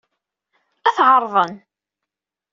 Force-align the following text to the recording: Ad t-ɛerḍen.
Ad 0.87 0.93
t-ɛerḍen. 0.95 1.53